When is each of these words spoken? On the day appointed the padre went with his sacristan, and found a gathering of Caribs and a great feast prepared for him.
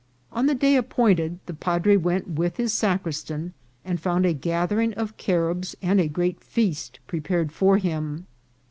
On 0.31 0.47
the 0.47 0.55
day 0.55 0.77
appointed 0.77 1.37
the 1.45 1.53
padre 1.53 1.95
went 1.95 2.27
with 2.27 2.57
his 2.57 2.73
sacristan, 2.73 3.53
and 3.85 3.99
found 4.01 4.25
a 4.25 4.33
gathering 4.33 4.95
of 4.95 5.15
Caribs 5.17 5.75
and 5.79 6.01
a 6.01 6.07
great 6.07 6.41
feast 6.43 6.99
prepared 7.05 7.51
for 7.51 7.77
him. 7.77 8.25